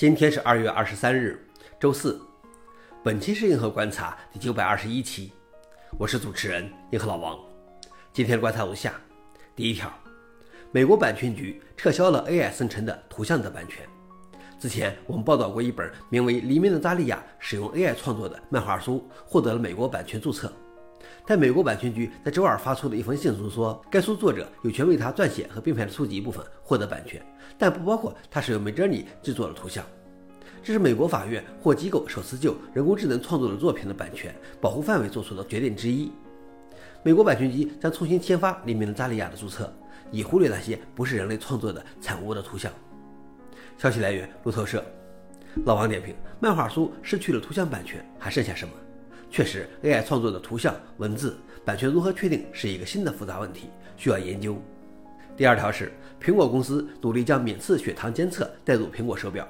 [0.00, 1.38] 今天是二月二十三日，
[1.78, 2.18] 周四。
[3.04, 5.30] 本期是硬核观察第九百二十一期，
[5.98, 7.38] 我是主持人硬核老王。
[8.10, 8.94] 今天观察如下：
[9.54, 9.92] 第一条，
[10.72, 13.86] 美国版权局撤销了 AI 生成的图像的版权。
[14.58, 20.50] 之前我们报道过一本名为《黎明的扎利亚》使用 AI 创作的漫画书，获得了美国版权注册。
[21.26, 27.24] 但美国版权局在周二发出的一封信中说，该书作者有权为他撰写和编排的书籍部分获得版权，
[27.58, 29.84] 但不包括他使用 Midjourney 制作的图像。
[30.62, 36.12] 这是美国法院或机构首次就人工智能创作的作品的版权保护范围做出的决定之一。
[37.02, 39.72] 美国版权局将重新签发《黎明的扎利亚》的注册，
[40.10, 42.70] 以忽略那些不是人类创作的产物的图像。
[43.78, 44.84] 消息来源：路透社。
[45.64, 48.74] 老王点评：漫画书失去了图像版权，还剩下什么？
[49.30, 54.60] 确实，AI 创作的图像、文字版权如何确定是一个新的复杂问题，需要研究。
[55.36, 59.46] 第二条是，苹果公司努力将免刺血糖监测带入苹果手表。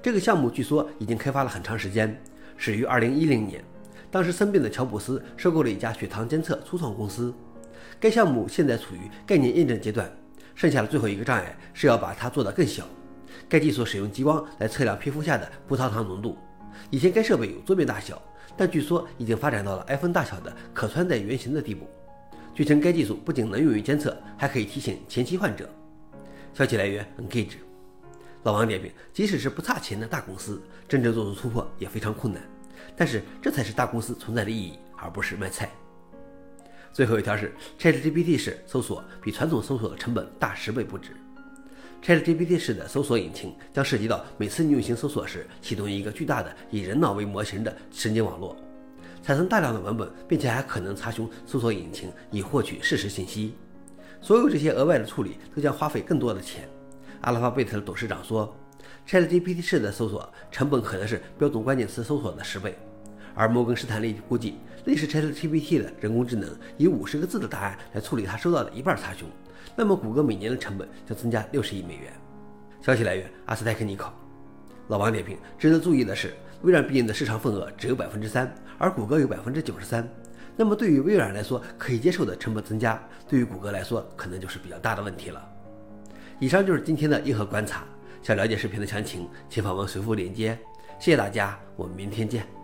[0.00, 2.16] 这个项目据说已经开发了很长时间，
[2.56, 3.64] 始于2010年，
[4.08, 7.34] 当时生病的乔布斯收购了一家血糖监测初创公司。
[7.98, 10.08] 该项目现在处于概念验证阶段，
[10.54, 12.84] 剩下的最后一个障碍是要把它做得更小。
[13.48, 16.38] 该技术使用激光来测量皮肤下的葡萄糖浓度。
[16.90, 18.20] 以前该设备有桌面大小。
[18.56, 21.88] 但据说已经发展到了 iPhone 大小的可穿戴圆形的地步。
[22.52, 25.70] 据称，该技术不仅能用于监测，还可以提醒前期患者。
[26.52, 27.58] 消息来源：Engage。
[28.42, 32.42] 老王点评：即使是不差钱的大公司，真正做出突破也非常困难。
[32.96, 35.70] 但是这才是大公司存在的意义，而不是卖菜。
[36.92, 41.12] 最后一条是：ChatGPT 式搜索比传统搜索的成本大十倍不止。
[42.02, 48.56] ChatGPT 式的搜索引擎将涉及到每次你运行搜索时启动一个巨大的以人脑为模型的神经网络，
[49.22, 53.54] 产生大量的文本，并且还可能查询搜索引擎以获取事实信息。
[54.22, 56.68] 所有这些额外的处理都将花费更多的钱。
[57.20, 58.56] 阿拉法贝特的董事长说
[59.06, 62.78] ，ChatGPT 式的搜索成本可能是标准关键词搜索的十倍。
[63.34, 64.54] 而摩根士丹利估计，
[64.86, 69.26] 类似 ChatGPT 的人工智能以五十个字的答案来处理他收到的一半查询。
[69.76, 72.12] 那么，谷歌每年的成本将增加六十亿美元。
[72.80, 74.12] 消息来源：阿斯泰克尼考。
[74.88, 80.08] 老王点评：值得注意的是，微软毕竟的市场份额只有百分之三，而谷歌有百分之九十三。
[80.56, 85.46] 那么，对于微软来说可以接受的成本增加，对于谷歌来说可能就是比较大的问题了。
[86.40, 87.84] 以上就是今天的硬核观察。
[88.22, 90.58] 想了解视频的详情，请访问随附链接。
[90.98, 92.57] 谢谢大家，我们明天见。